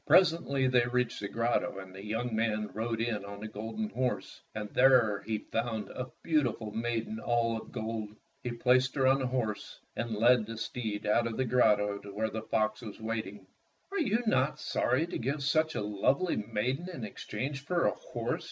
[0.07, 4.41] Presently they reached the grotto, and the young man rode in on the golden horse,
[4.55, 8.15] and there he found a beautiful maiden all of gold.
[8.41, 12.11] He placed her on the horse and led the steed out of the grotto to
[12.15, 13.45] where the fox was waiting.
[13.91, 18.39] "Are you not sorry to give such a lovely maiden in exchange for a horse?"